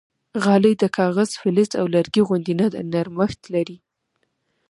غالۍ 0.43 0.73
د 0.79 0.83
کاغذ، 0.97 1.29
فلز 1.41 1.69
او 1.79 1.85
لرګي 1.95 2.21
غوندې 2.27 2.53
نه 2.61 2.67
ده، 2.73 2.79
نرمښت 2.91 3.41
لري. 3.53 3.77